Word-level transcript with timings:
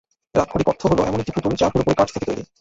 এর 0.35 0.43
আক্ষরিক 0.43 0.67
অর্থ 0.69 0.81
হল 0.87 0.99
এমন 1.01 1.19
একটি 1.19 1.33
পুতুল 1.35 1.53
যা 1.55 1.67
পুরোপুরি 1.71 1.95
কাঠ 1.97 2.07
থেকে 2.13 2.27
তৈরি। 2.29 2.43